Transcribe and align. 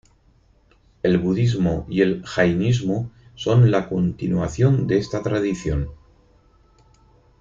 El 1.03 1.19
Budismo 1.19 1.85
y 1.87 2.01
el 2.01 2.23
Jainismo 2.25 3.11
son 3.35 3.69
la 3.69 3.87
continuación 3.87 4.87
de 4.87 4.97
esta 4.97 5.21
tradición. 5.21 5.91